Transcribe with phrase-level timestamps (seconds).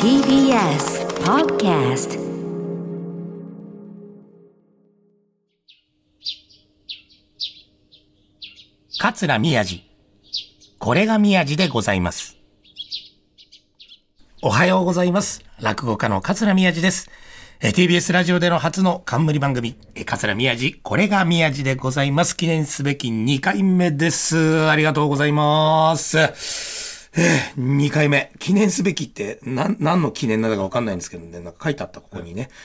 [0.00, 2.16] TBS Podcast
[9.00, 9.82] 桂宮治。
[10.78, 12.36] これが宮治でございます。
[14.42, 15.44] おはようございます。
[15.60, 17.10] 落語家の桂宮治です。
[17.60, 22.36] え TBS ラジオでの初の冠番組、え桂宮治、これが宮治でございます。
[22.36, 24.68] 記念すべき2回目です。
[24.68, 26.71] ありがとうございます。
[27.14, 28.32] えー、2回目。
[28.38, 31.40] 記念すべきって、なん、何の記念なのかわかんないんですけどね。
[31.40, 32.48] なんか書いてあった、ここにね。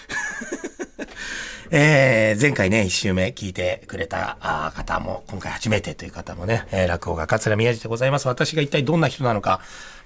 [1.69, 8.27] えー前回ね、一週目聞いてくれた方も、今回初めてという方もね、えー落語家桂宮治でございます。
[8.29, 9.59] 私が一体どんな人なのか、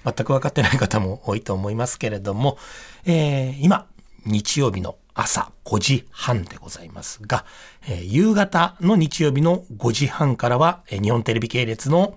[0.04, 2.58] 全く分かってない方も多いと思いますけれども、
[3.04, 3.86] えー今、
[4.26, 7.44] 日曜日の朝5時半でございますが、
[7.86, 12.16] えー夕方の日曜日の5時半からは、えー日本テレビ系列の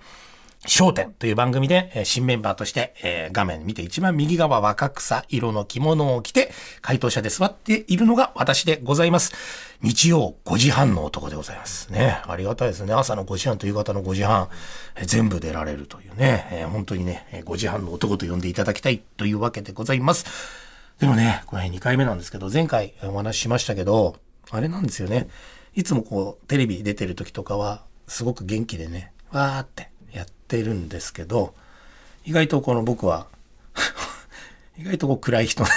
[0.67, 6.51] 焦点という番組で、え新メンバーとして、えー画面見て一番右側若草色の着物を着て、
[6.81, 9.33] 回答者で座っているのが私でございます。
[9.81, 11.91] 日曜5時半の男でございます。
[11.91, 12.21] ね。
[12.27, 12.93] ありがたいですね。
[12.93, 14.49] 朝の5時半と夕方の5時半、
[14.95, 20.25] えー全部出られるというね、えー本当にね、え5時半の男と呼んでいただきたいというわけでございます。
[20.99, 24.15] でもね、これ2回目なんですけど、前回お話ししましたけど、
[24.51, 25.27] あれなんですよね。
[25.73, 29.89] いつもこう、テレビ出てる時とかは、すごく元気でね、わーって
[30.45, 31.55] ってるんですけど、
[32.23, 33.25] 意外とこの僕は、
[34.77, 35.65] 意外とこう暗い人。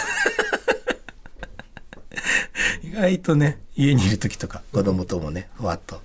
[2.82, 6.02] 意外とね、家にいる時とか、子供ともね、ふわっと、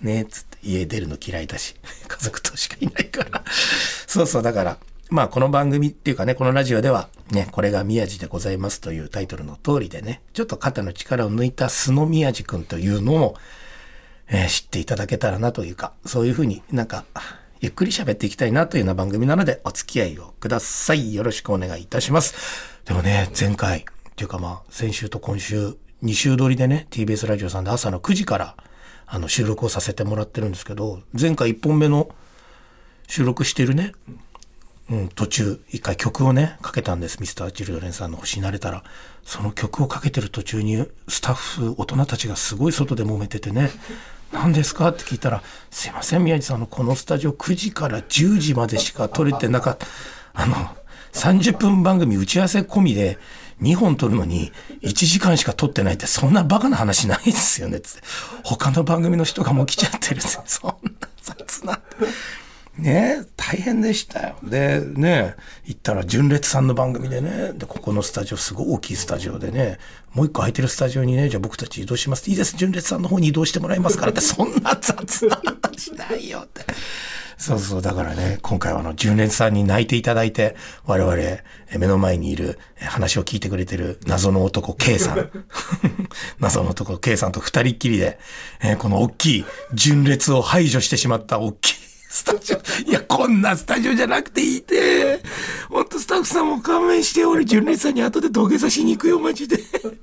[0.00, 1.76] ね、つって家出るの嫌いだし、
[2.08, 3.44] 家族としかいないから。
[4.06, 4.78] そうそう、だから、
[5.10, 13.36] まあこの番組っていうかね、このラジオでは、ね、これが宮治でございますというタイトルの通りでね、ちょっと肩の力を抜いた素の宮治くんというのを、
[14.28, 17.04] えー知っていただけたらなというか、そういうふうになんか、
[17.66, 21.12] ゆっくり喋っていきたいなというような番組なので、お付き合いをください。
[21.12, 22.80] よろしくお願いいたします。
[22.84, 28.56] でもね、前回、っていうかまあ、先週と今週、2週撮りでね、TBS ラジオさんで朝の9時から、
[29.04, 32.08] あの、収録をさせてもらってるんですけど、前回1本目の
[33.08, 33.90] 収録してるね、
[34.88, 37.18] うん、途中、一回曲をね、かけたんです。
[37.18, 38.84] ミスター・チルドレンさんの星になれたら。
[39.24, 43.72] その曲をかけてる途中に、スタッフ、大人たちがすごい外で揉めててね、
[44.32, 44.88] 何ですか？
[44.88, 49.86] って聞いたら、すいません、宮治さんのこのスタジオ9時から10時までしか撮れてなかった。
[50.34, 50.56] あの、
[51.12, 53.18] 30分番組打ち合わせ込みで
[53.62, 58.02] 2本撮るのに1時間しか撮ってないってそんなバカな話ないですよねつって。
[58.44, 60.28] 他の番組の人がもう来ちゃってるって。
[60.46, 60.70] そん
[61.00, 61.80] な雑な。
[62.78, 64.36] ね、大変でしたよ。
[64.42, 69.78] で、ね、行ったら、純烈さんの番組でね、で、ここのスタジオ、すごい大きいスタジオでね、
[70.12, 72.28] もう一個空いてるスタジオにね、じゃあ僕たち移動します。
[72.28, 76.64] いいです、純烈さんの方に移動してもらいますからって、そんな雑な話ないよって。
[77.38, 81.16] そうそう、だからね、今回はあの、純烈さんに泣いていただいて、我々、
[81.78, 85.30] 目の前にいる、話を聞いてくれてる謎の男、K さん。
[86.40, 88.18] 謎の男、K さんと二人っきりで、
[88.62, 89.44] えーこの大きい
[89.74, 92.56] 純烈を排除してしまった大きいスタジオ。
[92.88, 95.22] いや、こんなスタジオじゃなくていいって。
[95.68, 99.58] ほんとスタッフさんも勘弁して、俺、純烈さんに後で土下座しに行くよ、マジで。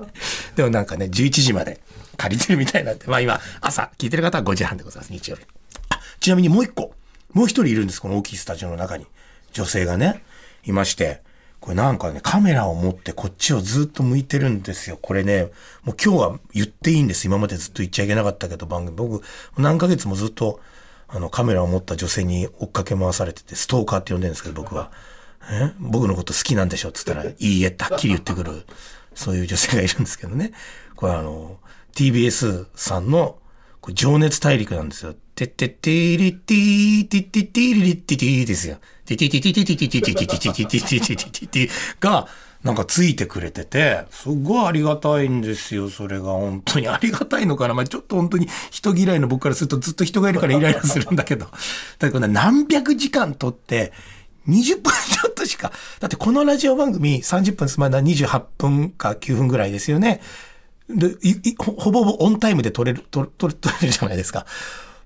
[0.55, 1.81] でもなんかね、11時まで
[2.17, 5.43] 借りてるみたいなんで、まあ今、朝聞いてる方は5時半でございます、日曜日。
[5.89, 6.93] あ、ちなみにもう一個、
[7.33, 9.05] もう一人いるんです、この大きいスタジオの中に。
[9.53, 10.23] 女性がね、
[10.65, 11.21] いまして、
[11.63, 14.99] これなんかね、カメラを持ってこっちをずっと向いてるんですよ。
[15.01, 15.43] これね、
[15.83, 17.25] もう今日は言っていいんです。
[17.25, 18.97] 今までずっと言っちゃいけなかったけど、番組。
[18.97, 19.23] 僕、
[19.57, 20.59] 何ヶ月もずっと、
[21.15, 24.91] あの、カメラを持った女性に追っかけ回されてて、ストーカーって呼んでるんですけど、僕は。
[25.51, 25.71] え？
[25.79, 26.89] 僕のこと好きなんでしょ？
[26.89, 28.65] って言ったら、いいえってはっきり言ってくる、
[29.13, 30.53] そういう女性がいるんですけどね。
[30.95, 31.59] これあの、
[31.93, 33.37] TBS さんの、
[33.93, 35.13] 情熱大陸なんですよ。
[35.35, 38.77] てってってりってーてってってりりってーですよ。
[39.05, 41.69] てててててててててててててててててて
[41.99, 42.27] が、
[42.63, 46.31] なんかついてくれてて、すごいありがたいんですよ、それが。
[46.31, 47.73] 本当にありがたいのかな。
[47.73, 51.47] まあちょっと本当に人嫌いの僕からするとずっと人がいるからイライラするんだけど。
[51.99, 53.91] だけどね、何百時間撮って、
[54.47, 55.73] 20分ちょっとしか。
[55.99, 60.21] だってこのラジオ番組30分すまだ28分か9分ぐらいですよね。
[60.89, 61.17] で、
[61.57, 63.53] ほぼほぼオンタイムで撮れる、撮撮れ
[63.87, 64.45] るじゃないですか。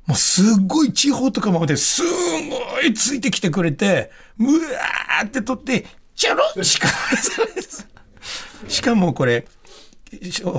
[0.08, 4.10] もうすっごい地方とかまですごいついてきてくれて、
[4.40, 5.86] うわーって撮って、
[6.18, 6.90] ちょろしか。
[8.68, 9.48] しかもこれ、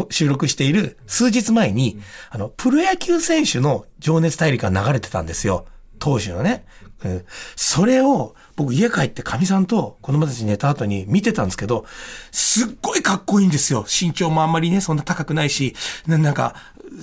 [0.08, 2.00] 収録している数日前に、
[2.30, 5.66] あの、プロ野球選手の情熱大陸が流れてたんですよ。
[5.98, 6.64] 当時のね。
[7.04, 7.24] うん
[7.56, 11.86] それを、僕家帰ってかみさんと子供たち寝た後に見てたんですけど、
[12.30, 13.84] すっごいかっこいいんですよ。
[13.84, 15.74] 身長もあんまりね、そんな高くないし、
[16.06, 16.54] ななんか、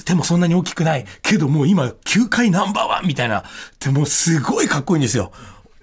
[0.05, 1.05] 手もそんなに大きくない。
[1.21, 3.43] けどもう今、球界ナンバーワンみたいな。
[3.79, 5.31] でもすごいかっこいいんですよ。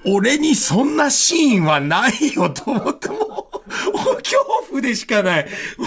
[0.04, 5.44] 俺にそんなシーンはないよと思って、もう、恐怖でしかない。
[5.78, 5.86] も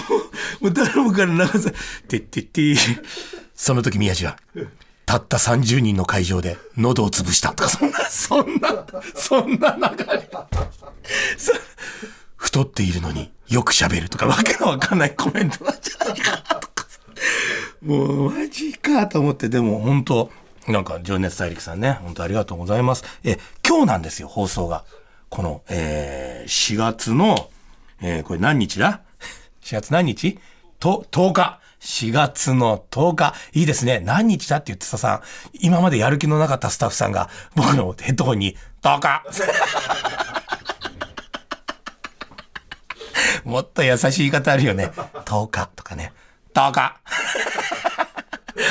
[0.60, 1.70] う、もう頼むから長さ、
[2.08, 2.74] てってって、
[3.54, 4.38] その時宮地は、
[5.04, 10.28] たった30人の会場で喉を潰したとか、そんな、そんな、そんな流れ。
[12.36, 16.86] 太っているのによく喋るとか、わけのわかんないコメントなんじゃないかとか。
[17.82, 20.30] もう、マジかと思って、でも本当
[20.68, 23.04] なんか、情熱大陸さんね、本当ありがとうございます。
[23.24, 24.84] え、今日なんですよ、放送が。
[25.28, 27.50] この、えー、4月の、
[28.00, 29.00] えー、これ何日だ
[29.62, 30.38] ?4 月何日？
[30.80, 31.60] と、10日。
[31.80, 33.34] 4月の10日。
[33.52, 34.00] いいですね。
[34.00, 35.20] 何日だって言ってたさん。
[35.60, 39.22] 今までやる気のなかったスタッフさんが、僕のヘッドホンに、10日
[43.44, 44.90] もっと優しい言い方あるよね。
[45.24, 46.12] 10日とかね。
[46.54, 46.96] 10日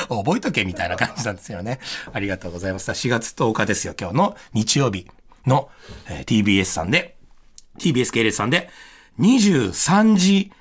[0.09, 1.79] 覚えとけみたいな感じなんですよね。
[2.13, 2.91] ありがとうございます。
[2.91, 3.95] 4月10日ですよ。
[3.99, 5.07] 今日の日曜日
[5.45, 5.69] の、
[6.09, 7.17] えー TBS さんで、
[7.79, 8.69] TBS 系列さんで、
[9.19, 10.51] 23時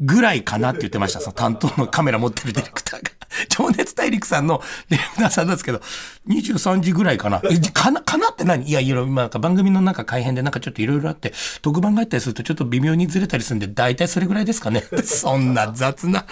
[0.00, 1.20] ぐらいかなって言ってました。
[1.20, 3.10] その担当のカメラ持ってるディレクターが。
[3.48, 4.60] 情熱大陸さんの
[4.90, 5.80] ディレクターさんなんですけど、
[6.28, 7.40] 23時ぐらいかな。
[7.44, 8.68] えかな、かなって何？
[8.68, 11.32] いや、いろいろ、なんか番組の中改編でなんかちょっといろいろあって、
[11.62, 14.82] 特番があったりするとちょっと微妙にずれたりするんで、大体それぐらいですかね。
[15.04, 16.26] そんな雑な。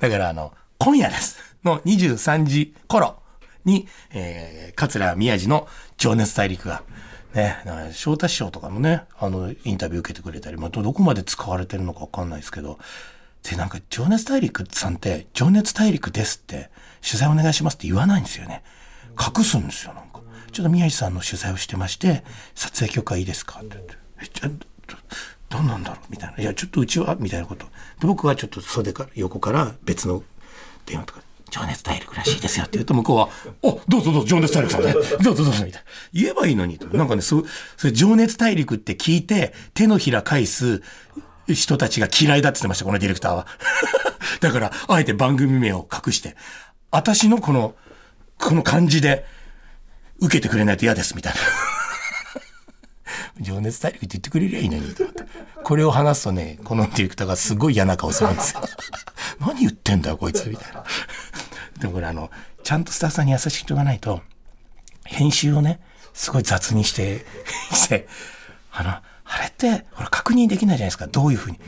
[0.00, 0.52] だからあの、
[0.82, 1.36] 今夜です。
[1.62, 3.20] の23時頃
[3.66, 5.68] に、えー、桂宮治の
[5.98, 6.84] 情熱大陸が、
[7.34, 12.78] ね、翔太師匠とかもね、あの、インタビュー受けてくれたり、まあ、どこまで使われてるのかわかんないですけど、
[13.42, 16.70] で、なんか、情熱大陸さんって、情熱大陸ですって、
[17.06, 18.62] 取材お願いしますって言わないんですよね。
[19.20, 20.22] 隠すんですよ、なんか。
[20.50, 22.24] ちょっと宮治さんの取材をしてまして、
[22.54, 23.94] 撮影許可いいですかって言って。
[24.22, 24.56] え、ちょ、ど、
[25.50, 26.42] どんなんだろうみたいな。
[26.42, 27.66] いや、ちょっとうちは、みたいなこと。
[27.66, 30.22] で、僕はちょっと袖から、横から別の
[30.90, 31.20] 電話とか、
[31.50, 33.28] 情熱大陸らしいですよって言うと向こうは、
[33.62, 34.92] お、どうぞどうぞ、情熱大陸さんね。
[34.92, 35.80] どうぞどうぞ、みたいな。
[36.12, 36.86] 言えばいいのにと。
[36.96, 37.44] なんかね、そう、
[37.76, 40.82] それ情熱大陸って聞いて、手のひら返す
[41.48, 43.46] 人たちが嫌いだって言ってました、このディレクターは。
[44.40, 46.36] だから、あえて番組名を隠して、
[46.90, 47.74] 私のこの、
[48.38, 49.26] この感じで、
[50.20, 51.40] 受けてくれないと嫌です、みたいな。
[53.40, 55.24] 情熱大陸って言ってくれりゃいいのにと思って。
[55.64, 58.62] これを話すとね、このディレクターがすごい嫌な顔するんですよ。
[59.40, 60.84] 何言ってんだよ、こいつ、みたいな。
[61.80, 62.30] でもこれあの、
[62.62, 64.22] ちゃんとスタッフさんに優しい人がないと、
[65.04, 65.80] 編集をね、
[66.12, 67.24] すごい雑にして、
[67.72, 68.06] して、
[68.70, 69.04] あの、あ
[69.40, 71.58] れって、ほら、確認できないじゃないですか、どういうふうに。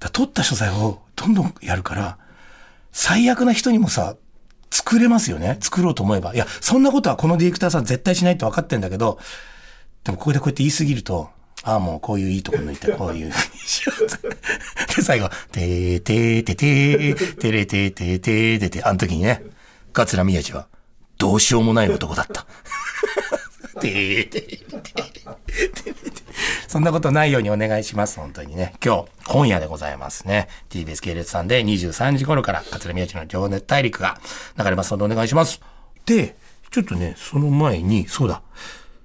[0.00, 2.18] だ撮った所在をどんどんやるから、
[2.92, 4.16] 最悪な人にもさ、
[4.70, 6.34] 作れますよね作ろうと思えば。
[6.34, 9.18] いや、そんなことはこのディレクターさん絶対しないって分かってんだけど、
[10.04, 11.30] でもここでこうやって言い過ぎると、
[11.68, 14.16] ああ、もうこういういいとこ抜いて、こういうしようぜ。
[14.96, 19.42] で、最後、てーてーてーてー、てれてーてーてーてて、あの時にね、
[19.92, 20.66] 桂宮治は、
[21.18, 22.46] どうしようもない男だった。
[23.80, 26.22] てーてーてーてー
[26.68, 28.18] そんなことないようにお願いします。
[28.18, 28.72] 本当にね。
[28.82, 30.48] 今日、今夜でございますね。
[30.70, 34.18] TBS 系列さんで23時頃から、桂宮治の情熱大陸が
[34.58, 35.60] 流れますのでお願いします。
[36.06, 36.34] で、
[36.70, 38.40] ちょっとね、その前に、そうだ、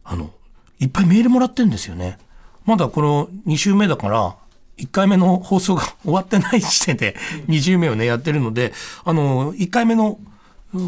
[0.06, 0.32] あの、
[0.80, 2.18] いっぱいメールもらってんですよね。
[2.66, 4.36] まだこの2週目だから、
[4.78, 7.16] 1回目の放送が終わってない時点で
[7.48, 8.74] 2週目をね、やってるので、
[9.04, 10.20] あの、1回目の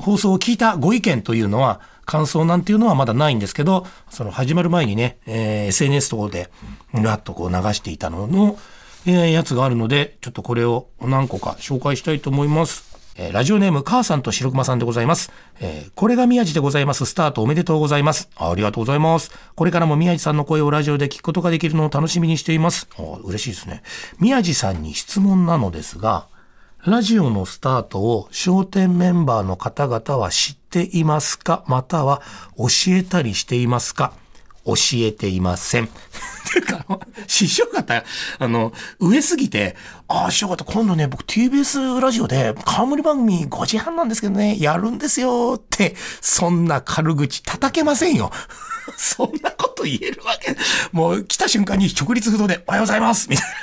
[0.01, 6.49] 放送を聞いたご意見というのは、感想なんていうのはまだないんですけど、その始まる前にね、えー SNS とかで、
[6.93, 8.57] ガッとこう流していたのの、
[9.05, 12.94] えーやつがあるので、ちょっとこれを何個か紹介したいと思います。
[13.17, 15.31] えーラジオネーム、母さんと白熊さんでございます。
[15.59, 17.05] えーこれが宮治でございます。
[17.05, 18.29] スタートおめでとうございます。
[18.35, 19.31] ありがとうございます。
[19.55, 22.87] これからも宮治さんの声をラジオで聞くことができるのを楽しみにしています。
[23.23, 23.83] 嬉しいですね。
[24.19, 26.27] 宮治さんに質問なのですが、
[26.85, 31.63] ラジオのスタートを商店メンバーの方々は知っていますか？
[31.67, 32.21] または
[32.57, 34.13] 教えたりしていますか？
[34.65, 35.89] 教えていません。
[36.51, 36.85] ていうか、
[37.27, 38.03] 師匠方、
[38.39, 39.75] あの、上すぎて、
[40.07, 48.31] ああ、師匠方、今度ね、僕 TBS ラジオで冠番組5時半なんですけどね、やるんですよって、そんな軽口叩けませんよ。
[48.97, 50.55] そんなと言えるわけ。
[50.91, 53.55] もう来た瞬間に直立不動でおはようございますみたいな。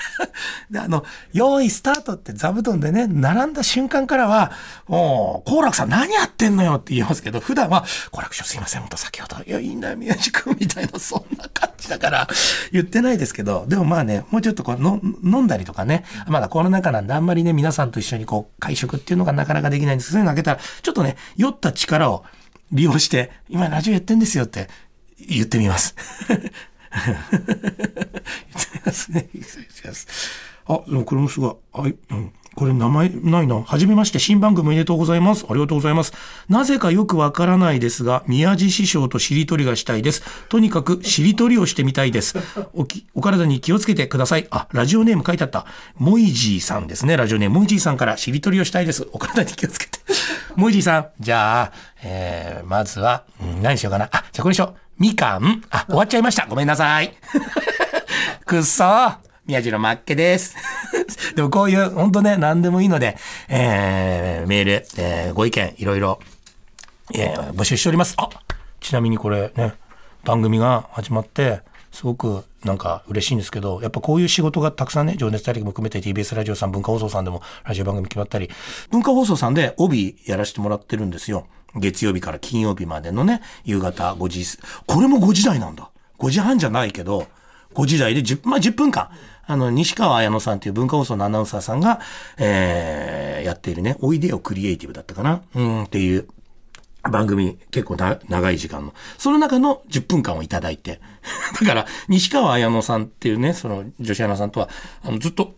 [0.71, 4.53] で、あの、用意スタートって座布団でね、並んだ瞬間からは、
[4.87, 12.29] もう、好楽さん何やってんのよって言いますけど、普段は、好楽師匠すいません、ほんと先ほど、いや、いいんだよ、宮治君みたいな、そんな感じだから、
[12.73, 22.25] 言ってないですけど、でもまあね、もうちょっとこう、の飲んだりとかね、まだコロナ禍なんであんまりね、皆さんと一緒にこう、会食っていうのがなかなかできないんですそういうのあげたら、ちょっとね、酔った力を
[22.71, 24.69] 利用して、今ラジオやってんですよって、
[25.29, 25.95] 言ってみます。
[26.29, 26.51] 言って
[28.75, 29.29] みますね。
[29.35, 30.07] 言ってみます
[30.67, 31.55] あ、でもこれもすごい。
[31.73, 32.33] あい、うん。
[32.55, 33.63] これ名前ないな。
[33.63, 35.47] はじめまして、新番組おめでとうございます。
[35.49, 36.13] ありがとうございます。
[36.49, 40.23] なぜかよくわからないですが、宮地師匠としりとりがしたいです。
[40.49, 42.37] とにかくしりとりをしてみたいです。
[42.75, 44.47] おきお体に気をつけてください。
[44.51, 45.67] あ、ラジオネーム書いてあった。
[45.97, 47.17] モイジーさんですね。
[47.17, 49.09] ラジオネームモイジーさんからしりとりをしたいです。
[49.13, 49.99] お体に気をつけて。
[50.57, 54.11] モイジーさん、じゃあ、えー、まずは、うん、何しようかな。
[54.13, 54.82] あ、じゃあこれにしよう。
[54.99, 55.63] みかん？
[55.71, 56.47] あ、終わっちゃいました。
[56.47, 57.15] ごめんなさい。
[58.47, 59.17] くっそー。
[59.47, 60.55] 宮地のまっけです。
[61.35, 63.17] でもこういう、本当ね、何でもいいので、
[63.49, 66.21] えー、メール、えー、ご意見、いろいろ、
[67.13, 68.15] えー、募集しております。
[68.19, 68.29] あ、
[68.81, 69.75] ちなみにこれね、
[70.25, 78.51] 番組が始まって、すごくなんか嬉しいんですけど、やっぱこういう仕事がたくさんね、情熱大陸も含めて TBS ラジオさん、文化放送さんでもラジオ番組決まったり、
[78.91, 81.47] 文化放送さんで帯やらせてもらってるんですよ。
[81.75, 85.91] 月曜日から金曜日までのね、夕方5時、これも5時台なんだ。
[86.19, 87.27] 5時半じゃないけど、
[87.75, 89.11] 5時台で10、まあ、10分間、
[89.45, 92.01] あの、西川綾乃さんという文化放送のアナウンサーさんが、
[92.39, 96.29] えー、やっているね、おいでよクリエイティブだったかなうん、っていう
[97.11, 98.95] 番組、結構な長い時間の。
[99.19, 101.01] その中の10分間をいただいて。
[101.61, 104.69] だから、西川綾乃さんっていうね、その女子アナさんとは、
[105.05, 105.55] あの、ずっと、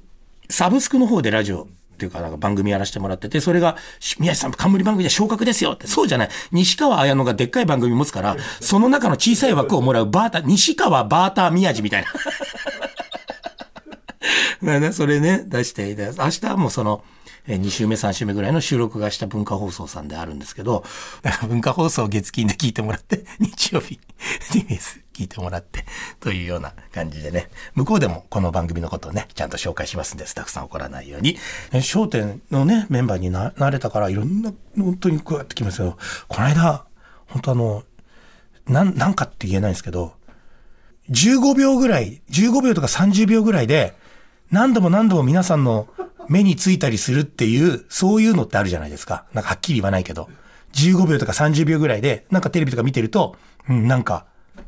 [0.49, 3.77] サブスクの方でラジオ、っていうか、なんか番組やらせてもらってて、それが、
[4.19, 5.87] 宮地さん、冠番組で昇格ですよって。
[5.87, 6.29] そうじゃない。
[6.51, 12.05] 西川綾乃がでっかい番組持つから、その中の小さい枠をもらうバーター、西川バーター宮地みたい
[14.63, 14.73] な。
[14.73, 17.05] ね ね、それね、出して、明日もその、
[17.47, 20.83] えー2週目、3週目ぐらいの収録がした文化放送さんであるんですけど、
[21.47, 24.01] 文化放送月金で聞いてもらって、 日曜日、
[24.51, 25.85] TBS 聞いてもらって、
[26.21, 31.39] というような感じでね、向こうでもこの番組のことをね、ちゃんと紹介しますんで、スタッフさん怒らないように。
[31.73, 35.99] え笑点のね、メンバーにななれたから、いろんな、本当にこうやってきますよ。
[36.29, 36.87] この間、
[37.27, 37.85] 本当あの、
[38.67, 40.15] なん、なんかって言えないんですけど、
[41.11, 43.95] 15秒ぐらい、15秒とか30秒ぐらいで、
[44.51, 45.89] 何度も何度も皆さんの
[46.29, 49.25] 目についたりするっていう、そういうのってあるじゃないですか。
[49.33, 50.29] なんかはっきり言わないけど。
[50.75, 53.37] 15秒とか30秒ぐらいで、なんかテレビとか見てると、
[53.69, 54.27] うん、なんか、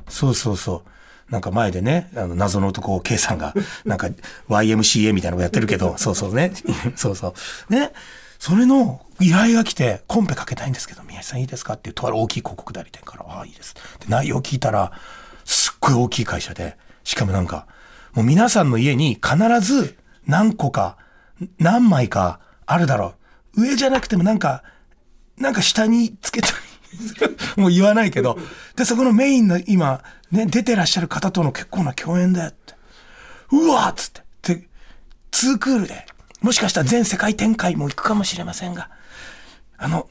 [0.09, 1.33] そうそうそう。
[1.33, 3.55] なんか前でね、あの、謎の男、K さんが、
[3.85, 4.09] なんか
[4.49, 6.53] YMCA みたいなのやってるけど、そうそうね。
[6.95, 7.35] そうそ
[7.69, 7.73] う。
[7.73, 7.93] ね。
[8.39, 13.75] それの依頼が来て、コンペかけたいんですけど、宮地さんいいですかっていう、とある大きい広告代理店から、ああ、いいです。
[13.75, 14.93] で、内容聞いたら、
[15.45, 17.67] すっごい大きい会社で、しかもなんか、
[18.17, 20.97] もう皆さんの家に必ず何個か、
[21.59, 23.15] 何枚かあるだろ
[23.57, 23.63] う。
[23.63, 24.65] 上じゃなくてもなんか、
[25.37, 26.55] なんか下につけたり、
[27.61, 28.39] もう言わないけど、
[28.75, 32.75] で、そこのメインの今、ね、出てらっしゃる方との結構な共演だよって。
[33.53, 34.55] うわっつって。
[34.55, 34.69] で、
[35.31, 36.07] ツークールで、
[36.41, 38.89] もしかしたら全世界展開も行くかもしれませんが、
[39.77, 40.09] あの、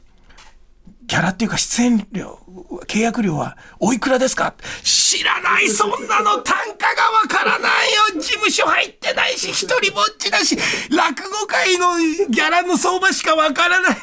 [1.08, 2.40] ギャラっていうか出演料、
[2.88, 4.56] 契約料はおいくらですか？
[4.84, 10.58] 知らないそんなの単価がわからないよ事務所入ってないし、一人ぼっちだし、
[10.90, 11.98] 落語界の
[12.30, 13.96] ギャラの相場しかわからない。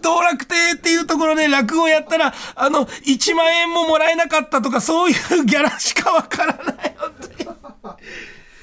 [0.00, 6.96] 道楽亭っていうところで落語やったら、あの、1万円ももらえなかったとか、そういうギャラしかわからない。
[6.98, 7.96] 本当に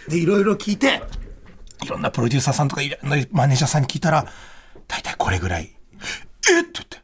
[0.08, 1.04] で、いろいろ聞いて、
[1.84, 4.26] いろんなプロデューサーさんとかいろんなマネージャーさんに聞いたら、
[4.88, 5.76] 大体これぐらい。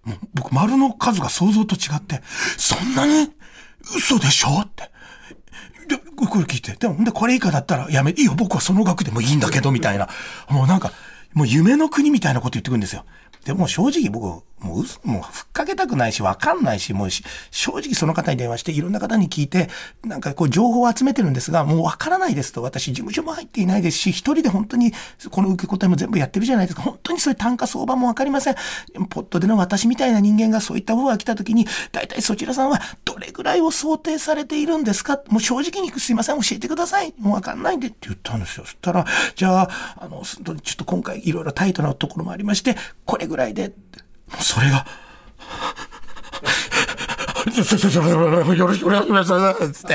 [0.09, 2.21] もう僕丸の数が想像と違って、
[2.57, 3.31] そんなに
[3.95, 4.89] 嘘でしょって。
[5.87, 10.09] で、これ聞いて、でも、で、これ以下だったらやめ、いいよ、僕はその額でもいいんだけど、みたいな。
[10.49, 10.91] もうなんか、
[11.33, 13.05] もう夢の国みたいなこと言ってくるんですよ。
[13.45, 17.23] でも正直僕、もう嘘、もうふっかけたくないし、わかんないし、もう正
[17.77, 19.69] 直その方に電話して、いろんな方に聞いて、
[20.03, 22.61] なんかこう情報を集めてるんですが、もうわからないですと。
[22.61, 24.91] 私、事務所も入っていないですし、一人で本当に、
[25.31, 26.81] この受け答えも全部やってるじゃないですか。
[26.81, 28.55] 本当にそういう単価相場もわかりません。
[29.09, 35.21] ポットでの私みたいな人間がそういった方が来た時に、大体そちらさんはどれぐらいを想定されているんですか？
[35.29, 37.13] もう正直にすいません、教えてください。
[37.17, 38.65] もうわかんないんでって言ったんですよ。
[38.65, 39.05] そしたら、
[39.35, 39.69] じゃあ、
[40.01, 43.73] あの、ちょっと今回いろいろタイトなところもありまして、これぐらいで、も
[44.39, 44.85] うそれが、
[48.55, 49.71] よろしくお願いします。
[49.71, 49.93] つって、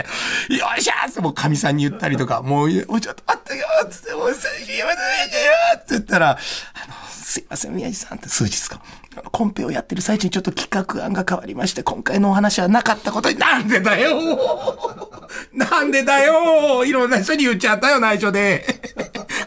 [0.54, 4.86] よっしゃーってもう神さんに言ったりとか、もう、ちょっと待ってよつって、もう、やめてよ
[5.76, 6.38] って言ったら、あの、
[7.08, 8.80] すいません、宮地さんって数日間。
[9.16, 14.18] あのコンペをやってる最中にちょっと企画案が変わりまして、今回のお話はなかったことに、なんでだよ
[15.52, 18.64] なんでだよいろんな人に言っちゃったよ、内緒で。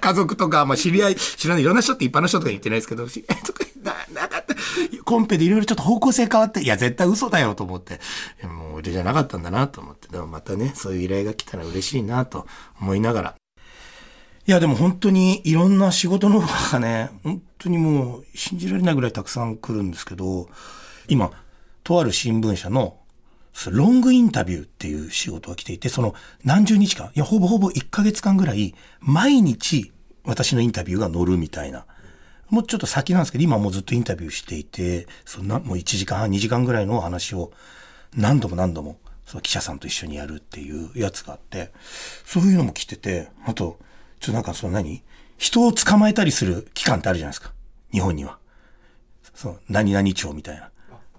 [0.08, 4.56] 家族とか、まあ知り合い、知らない、いろんな人って一般の人とか言ってないですけど、知り合いとかな、なかった。
[5.04, 8.00] コンペでいろいろちょっと方向性変わって、いや、絶対嘘だよと思って、
[8.44, 12.48] もう俺じゃなかったんだなと思って、でもまたね、そういう依頼が来たら嬉しいなと
[12.80, 13.36] 思いながら。
[14.46, 20.48] いや、でも本当にいろんな仕事の方がね、本当にもう信じられないぐらいたくさん来るんですけど、
[21.10, 21.32] 今、
[21.84, 22.98] とある新聞社の
[23.72, 29.92] ロングインタビューっていう仕事が来ていて、その何十日間、いや、ほぼほぼ1ヶ月間ぐらい、毎日
[30.28, 31.86] 私のインタビューが載るみたいな
[32.50, 37.52] もうちょっと先なんですけど、今もうずっとインタビューしていて、そんな、もう1時間半、2時間ぐらいの話を
[38.16, 41.74] 何度も何度も、その記者さんと一緒にやるっていうやつがあって、
[42.26, 43.78] そういうのも来てて、あと、
[44.22, 45.04] ちょっとなんかその何
[45.38, 47.52] 人を捕まえたりする機関ってあるじゃないですか。
[47.92, 48.40] 日本には。
[49.36, 50.72] そう、何々庁みたいな。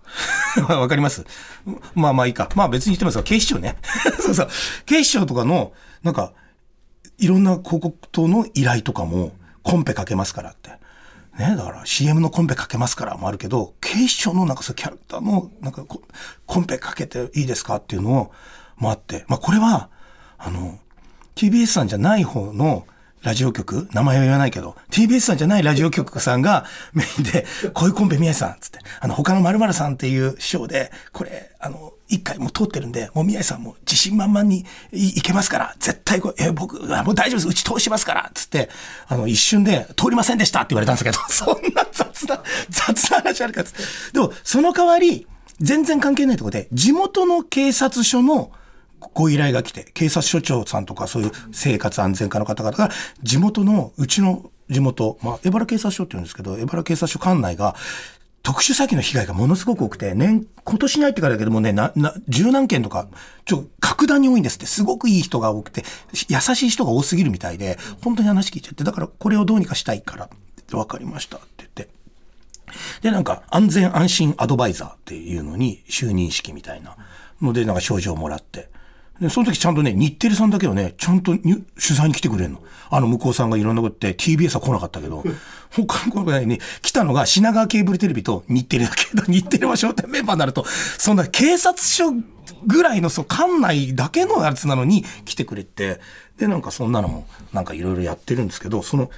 [0.74, 1.26] わかります？
[1.94, 2.48] まあまあいいか。
[2.54, 3.76] まあ別に言ってますが、警視庁ね。
[4.18, 4.48] そうそう。
[4.86, 6.32] 警視庁とかの、なんか、
[7.18, 9.32] いろんな広告等の依頼とかも、
[9.62, 10.70] コンペかけますからって。
[11.38, 16.02] ね、だから CM のコンペかけますからもあるけど、警視庁のなんかそうキャラクターのなんかコ
[16.46, 18.32] コンペかけていいですかっていうの
[18.76, 19.88] もあって、まあこれは、
[20.36, 20.78] あの、
[21.36, 22.86] TBS さんじゃない方の
[23.22, 38.70] ラジオ局、名前は言わないけど、TBS さんじゃないラジオ局さんがメインで、こういうコンペ宮治さん、つって、あの、他の〇〇さんっていうショーで、これ、あの、一回もう通ってるんで、もう宮治さんも自信満々にいいけますから、絶対こ、え、僕、もう大丈夫です、うち通しますから、つって、
[39.08, 43.82] あの、一瞬で、通りませんでしたって言われたんですけど、 そんな雑な、雑な話あるかつって。
[44.12, 45.26] でも、その代わり、
[45.60, 48.52] 全然関係ないところで、地元の警察署の
[49.00, 52.90] ご依頼が来て、警察署長さんとかそういう生活安全課の方々が、
[53.22, 57.74] 地元の、うちの地元、まあ、江原警察署って言うんですけど、江原警察署管内が、
[58.42, 63.08] 特殊詐欺の被害がものすごく多くて、年、今年に入ってからだけどもね、な、な、十何件とか、
[63.44, 65.84] ちょ、格段に多いんですって、すごくいい人が多くて、
[66.28, 70.28] 優しい人が多すぎるみたいで、本当に話聞いちゃって、だからこれをどうにかしたいから、っ
[70.64, 71.88] て分かりましたって言って。
[73.02, 76.96] で、なんか、安全安心アドバイザーっていうのに就任式みたいな
[77.42, 78.70] ので、なんか賞状をもらって。
[79.20, 81.64] で、その時ちゃんとね、日テレさんだけはね、ちゃんとに取
[81.96, 82.62] 材に来てくれるの。
[82.90, 85.24] あの、向こうさんがいろんなこと言って、TBS は来なかったけど、
[85.70, 92.12] 他のことに来たのが品川ケーブルテレビと日テレだけど、日テレは商店メンバーになると、そんな警察署
[92.66, 96.00] ぐらいの、そう、館内だけのやつなのに来てくれて、
[96.38, 99.10] で、なんかそんなのも、なんかいろいろやってるんですけど、その、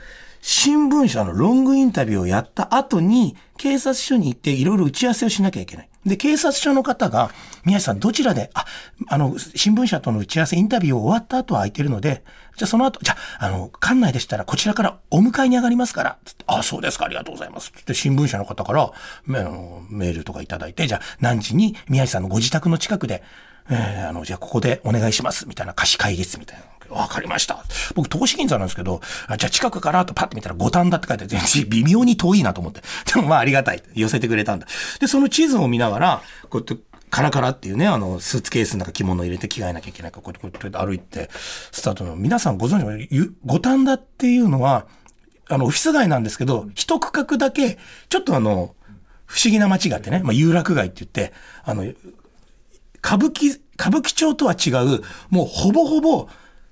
[0.42, 5.89] 新聞社のロングインタビューをやった後に、警察署に行っていろいろ打ち合わせをしなきゃいけない。
[6.06, 7.30] で、警察署の方が、
[7.64, 8.64] 宮治さんどちらで、あ、
[9.08, 12.22] あの、新聞社との打ち合わせ、インタビューを終わった後は空いてるので、
[12.56, 17.72] じゃあその後、じゃあ、あの、館内でしたらこちらからお迎えに上がりますから、つって、あ、そうですか、ありがとうございます。
[17.74, 18.90] つって新聞社の方から、
[19.26, 23.22] メールとかいただいて、じゃあ何時に宮治さんのご自宅の近くで、
[23.70, 26.64] えーあの、じゃあここでお願いします、みたいな貸し会議室みたいな。
[26.90, 27.64] わかりました。
[27.94, 32.82] 僕、投資銀座なんですけど、あじゃあ近くからとパッて見たら五反田って書いてあって、微妙に遠いなと思って。
[33.14, 33.82] でもまあありがたい。
[33.94, 34.66] 寄せてくれたんだ。
[34.98, 44.86] で、その地図を見ながら、こうやって、カラカラっていうね、あの、スーツケースの中着物入れて着替えなきゃいけないから、こうやってこ歩いて、スタートの、皆さんご存知の、ゆ五反田っていうのは、
[45.48, 47.78] あの、オフィス街なんですけど、一区画だけ、
[48.08, 48.74] ちょっとあの、
[49.26, 51.32] 不思議な街があってね、まあ、有楽街って言って、
[51.64, 51.84] あの、
[53.04, 56.28] 歌舞伎、歌舞伎町とは違う、もうほぼほぼ、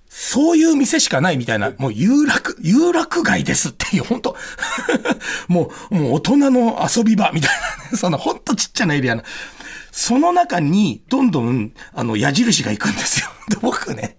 [0.09, 4.37] そういう店しかないみたいな、もう有楽、有楽街ですっていう、本当
[5.49, 7.51] もう、もう大人の遊び場みたい
[7.93, 9.23] な、そんな本当ちっちゃなエリアな。
[9.93, 13.29] その中に、どんどん、あの、矢印が行くんですよ。
[13.51, 14.19] で、僕ね、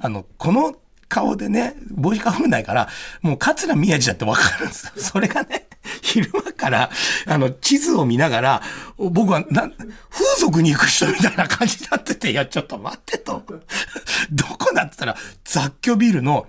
[0.00, 0.74] あの、この
[1.08, 2.88] 顔でね、帽子かぶんないから、
[3.22, 4.92] もう桂宮治だってわかるんですよ。
[4.96, 5.68] それがね、
[6.02, 6.90] 昼間から、
[7.26, 8.62] あの、地図を見ながら、
[8.96, 9.68] 僕は、な、
[10.10, 13.44] 風俗に行く人みたいな感じになってて、いや、ちょっと待ってと。
[14.30, 16.46] どこだって言ったら、雑居ビルの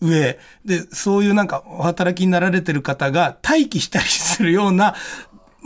[0.00, 4.94] 上、で、そういうなんか、お働きになられてる方が待機したりするような、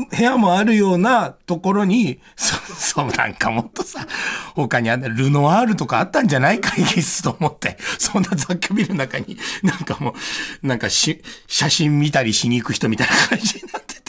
[0.07, 4.07] 部屋もあるようなところに、そ、 そうなんかもっとさ、
[4.55, 10.15] 他にあるルノワールとかあったんじゃない会議室と思って、そんな雑居ビルの中に、なんかも
[10.63, 14.00] う、なんかし、写真見たりしに行く人みたいな感じになって。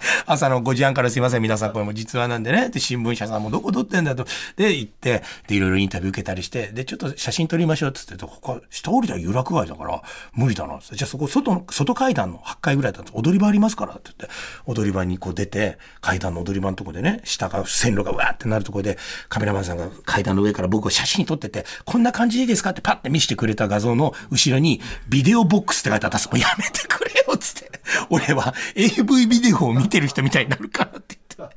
[0.26, 2.68] 朝の5時半からすいません、皆さんこれも実話なんでね。
[2.68, 4.26] って新聞社さんもどこ撮ってんだと。
[4.56, 10.78] で、行って、で、いろいろインタビュー受けたりして、で、ちょっと写真撮りましょうっつって、他、下降りたら有楽街だから、無理だな。
[10.80, 14.28] じゃあそこ、外の、外階段の8階ぐらいだと踊り場ありますからって言って、
[14.66, 26.30] 踊り場にこう出て、階段の踊り場のとこでね、下が、線路がわーってなるとこで、カメラマンさんが階段の上から僕を写真撮ってて、こんな感じでいいですかってパッて見せてくれた画像の後ろに、ビデオボックスって書いてあったんです。
[26.30, 27.70] もうやめてくれよつって。
[28.10, 31.56] 俺は AV ビデオを見てる人みたいになるからって言って。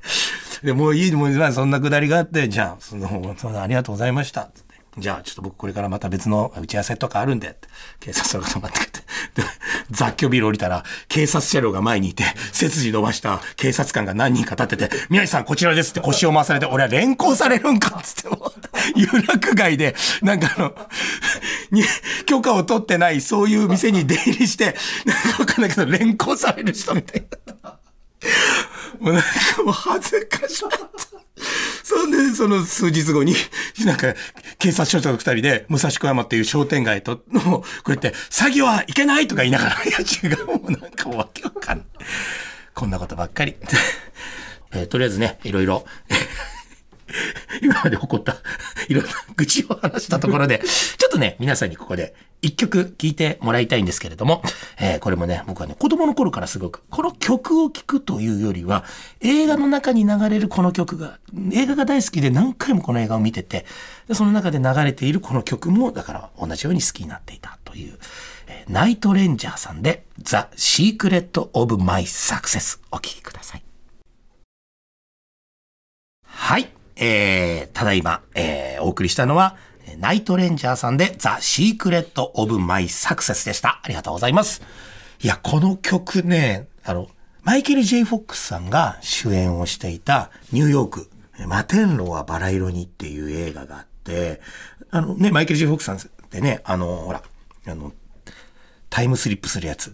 [0.63, 4.49] で、もういい、もう、そんなくだりがあって、じゃあ、その、そのありがとうございました。
[4.53, 7.57] つってじゃあ、ちょっと僕これからまた別の打ち合わせとかあるんで、
[7.99, 9.03] 警察の方待ってくれて。
[9.89, 18.51] 雑居ビル降りたら、警察車両が前にいて、背筋伸ばした警察官が何人か立ってて、宮治さんこちらですって腰を回されて、俺は連行されるんかっつっても、
[18.95, 20.75] 有楽街で、なんかあの、
[21.71, 21.83] に、
[22.25, 24.75] 許可を取ってない、そういう店に出入りして、
[25.05, 27.25] なんかわかんないけど、連行される人みたい
[27.63, 27.79] な。
[28.99, 31.12] もうなんかもう恥ずかしかった。
[31.83, 33.35] そんで、その数日後に、
[33.85, 34.13] なんか、
[34.57, 41.87] 警察署長と二人で、武蔵小山っていう商店街と、の、こうやって、詐欺はいけないとか言いながら、 いや違う、もうなんかわけわかんない。
[42.73, 43.55] こんなことばっかり。
[44.71, 45.85] えー、とりあえずね、いろいろ、
[47.61, 48.37] 今まで起こった、
[48.87, 50.59] いろんな愚痴を話したところで、
[50.97, 54.41] ちょっとね、皆さんにここで一曲聴いてもらいたいんですけれども、
[54.79, 58.83] えー、これもね、僕はね、子供の頃からすごく、この曲を聴くというよりは、
[59.21, 61.19] 映画の中に流れるこの曲が、
[61.51, 63.65] 映画が大好きで何回もこの映画を見てて、
[64.07, 67.97] でその中で流れているこの曲も、だから同じように好きになっていたという、
[68.47, 73.63] えー、ナイトレンジャーさんで、The Secret of My Success お聴きください。
[76.25, 76.82] はい。
[77.05, 79.57] えー、ただいま、えー、お送りしたのは、
[79.97, 83.81] ナイトレンジャーさんで、ザ・シークレット・オブ・マイ・サクセスでした。
[83.83, 84.61] ありがとうございます。
[85.21, 87.09] いや、この曲ね、あの、
[87.41, 91.09] マイケル・ジェイ・フォックスさんが主演をしていたニューヨーク、
[91.45, 94.39] マテンロはバラ色にっていう映画があって、
[94.89, 97.21] あのね、マイケル・ジェイ・フォックスさんってね、あの、ほら、
[97.67, 97.91] あの、
[98.89, 99.93] タイムスリップするやつ。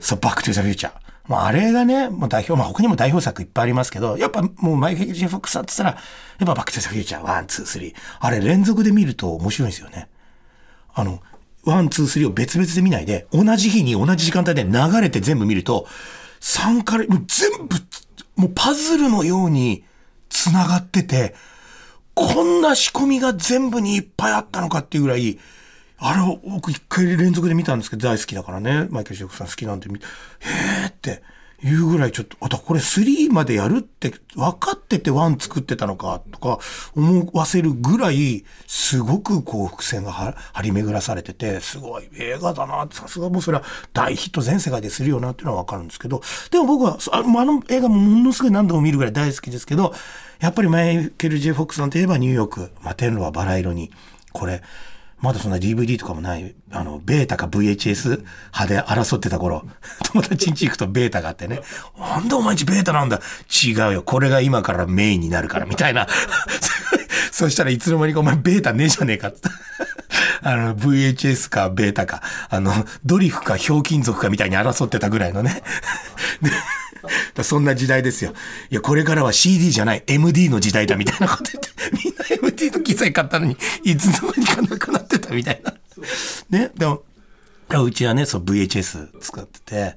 [0.00, 1.07] そう、バック・トゥ・ザ・フューチャー。
[1.28, 6.02] まあ、あれがね、もう代表、まあ他にも代表作いっぱいありますけど、やっぱもうマイケル・ジェフォックスさんって言ったら、
[6.38, 7.94] やっぱバック・トゥ・ザ・フューチャー、ワン、ツー、スリー。
[8.18, 10.08] あれ連続で見ると面白いんですよね。
[10.94, 11.20] あの、
[11.64, 15.86] ワン、ツー、スリーを別々で見ないで、同じ日に同じ時間帯で流れて全部見ると、
[16.40, 17.76] 3から、もう全部、
[18.36, 19.84] もうパズルのように
[20.30, 21.34] 繋がってて、
[22.14, 25.38] こんな仕込みが全部にいっぱいあったのかっていうぐらい、
[25.98, 28.86] あれを僕一回連続で見たんですけど、大好きだからね。
[28.90, 30.06] マイケル・ J・フォックスさん好きなんで見て、
[30.40, 31.22] へーって
[31.64, 36.60] いうぐらいちょっと、あとこれ3までやるって分かってて1作ってたのかとか
[36.94, 49.92] 思わせるぐらい、すごくこう伏線が張り巡らされてて、すごい映画だなさすがもうそれは大ヒット全世界でするよなっていうのは分かるんですけど、でも僕はあの映画もものすごい何度も見るぐらい大好きですけど、
[50.38, 53.90] やっぱりマイケル・ジェフォックさんといえばニューヨーク、まあ、天路はバラ色に、
[54.32, 54.62] これ、
[55.20, 59.64] まだそんな DVD とかもない、あの、ベータか VHS 派で争ってた頃、
[60.12, 61.60] 友達ん家行くとベータがあってね、
[61.98, 63.20] なんでお前んちベータなんだ？
[63.64, 66.06] 違うよ、これが今からメインになるから、みたいな。
[67.32, 69.40] そしたらいつの間にかお前ベータねえじゃねえかって。
[70.42, 72.72] あの、VHS かベータか、あの、
[73.04, 75.62] ドリフかひょうきん族かみたいに争ってたぐらいのね。
[77.42, 78.32] そんな時代ですよ。
[78.70, 81.70] いや、これからは CD じゃない、MD の時代だみたいなこと言って、
[82.04, 84.97] みんな MD の機材買ったのに、いつの間にかなくな
[85.28, 85.74] たみたいな。
[86.50, 87.02] ね、でも、
[87.84, 89.96] うちはね、そう VHS 使ってて、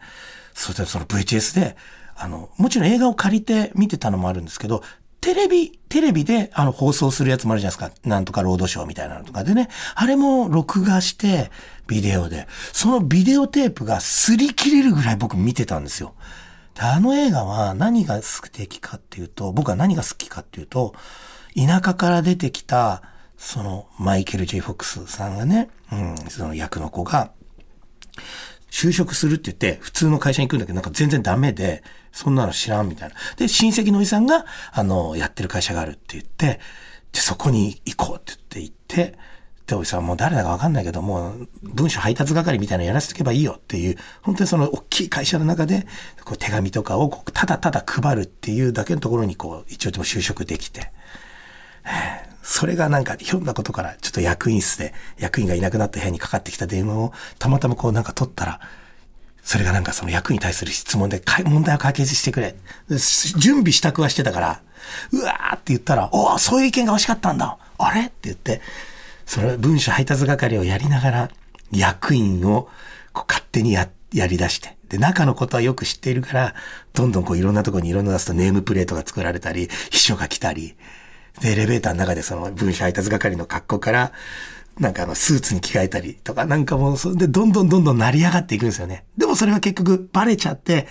[0.54, 1.78] それでその VHS で、
[2.15, 4.84] あの、もちろん映画を借りて見てたのもあるんですけど、
[5.22, 8.10] テレビ、テレビであの放送するやつもあるじゃないですか。
[8.10, 9.70] なんとかロードショーみたいなのとかでね。
[9.94, 11.52] あれも録画して、
[11.88, 12.48] ビデオで。
[12.74, 16.15] そのビデオテープが擦り切れるぐらい僕見てたんですよ。
[16.80, 20.96] あの映画は何が素敵かっていうと、僕は何が好きかっていうと、
[21.56, 23.04] 田舎から出てきた、
[23.41, 27.32] そのマイケル・ジェイ・フォックスさんがね、うん、その役の子が、
[28.69, 33.15] 就職するって言って、普通の会社に行くんだけど、なんか全然ダメで、そんなの知らんみたいな。
[33.38, 36.60] で、親戚のおじさんが、あの、やってる会社があるって言って、
[37.12, 38.75] で、そこに行こうって言って行っ
[39.12, 39.17] て、
[39.65, 45.88] で、おじさんもう誰だかわかんないけど、もう文書配達係みたいなのやらせておけばいいよっていう、本当にその大きい会社の中で、
[46.23, 50.91] こう手紙とかをただただ配るっていうだけのところにこう、一応でも就職できて、
[52.44, 58.60] それがなんかひょんなことからちょっと役員室で役員がいなくなった部屋にかかってきた電話をたまたまこうなんか取ったら、
[59.44, 62.56] それがなんかその役員に対する質問で問題を解決してくれ。
[63.38, 64.62] 準備支度はしてたから、
[65.12, 67.58] うわーって言ったら、おお、そういう意見が欲しかったんだ。
[67.78, 68.02] あれ？
[68.02, 68.62] って言って、
[69.26, 71.30] その文書配達係をやりながら、
[71.72, 72.70] 役員を
[73.13, 74.78] こう勝手にや、やり出して。
[74.89, 76.56] で、中のことはよく知っているから、
[76.94, 80.76] どんどんこういろんなところにいろんな出すとネームプレートが作られたり、秘書が来たり、
[81.39, 84.12] で、エレベーターの中でその文書配達係の格好から、
[84.80, 89.06] なんかあの、スーツに着替えたりとか、なんかもう、それでどんどんどんどん成り上がっていくんですよね。
[89.17, 90.88] でもそれは結局バレちゃって、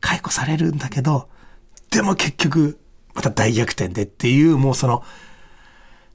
[0.00, 1.28] 解雇されるんだけど、
[1.90, 2.78] でも結局、
[3.14, 5.02] また大逆転でっていう、もうその、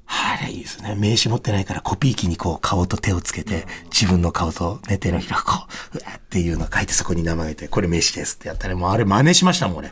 [0.08, 0.96] あれいいですね。
[0.96, 9.92] 名刺持ってないからコピー機にこう顔と手をつけて、自分の顔とね、手のひらをこう、うわっていうのを書いてそこに名前て、これ名刺ですってやったら、もうあれ真似しましたもん、俺。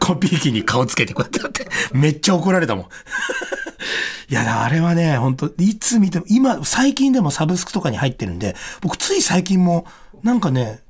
[0.00, 2.84] コピー機に顔つけてこうやってって、めっちゃ怒られたもん。
[4.30, 9.86] いや、あれはね、本当いつ見ても、今、最近でもサブスクとかに入ってるんで、僕つい最近も、
[10.22, 10.80] なんかね、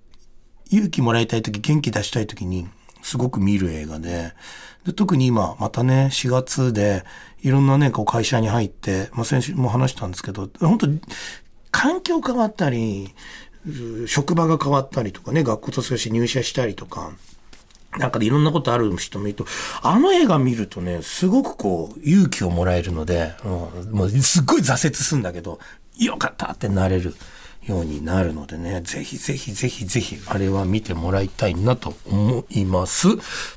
[0.70, 2.68] 勇気もらいたい時、元気出したい時に、
[3.02, 4.32] すごく見る映画で、
[4.84, 7.04] で特に今、またね、4月で、
[7.42, 10.88] いろんなね、こう会社に入って、まあ、先週も話したんですけど、本当
[11.70, 13.14] 環境変わったり、
[14.06, 17.12] 職場が変わったりとかね、学校卒業して入社したりとか、
[17.98, 19.46] なんかでいろんなことある人もいると、
[19.82, 25.58] あの映画見るとね、すごくこう、勇気をもらえるので、うん、もうすっごい挫折するんだけど、
[25.98, 27.14] よかったってなれる
[27.66, 33.08] ようになるのでね、ぜひぜひぜひぜひ、あれは見てもらいたいなと思います。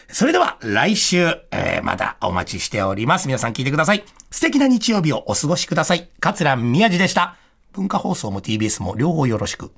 [0.10, 1.19] それでは来週、
[1.51, 3.27] えーまだお待ちしております。
[3.27, 4.03] 皆さん聞いてください。
[4.29, 6.10] 素敵な日曜日をお過ごしください。
[6.19, 7.36] 桂宮治でした。
[7.73, 9.71] 文化放送も TBS も両方よろしく。